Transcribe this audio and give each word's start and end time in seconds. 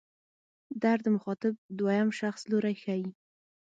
در 0.81 0.97
د 1.05 1.07
مخاطب 1.15 1.53
دویم 1.77 2.09
شخص 2.19 2.41
لوری 2.51 2.75
ښيي. 2.83 3.05